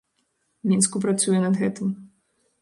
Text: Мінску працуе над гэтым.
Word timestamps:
Мінску 0.71 1.01
працуе 1.03 1.43
над 1.45 1.61
гэтым. 1.61 1.93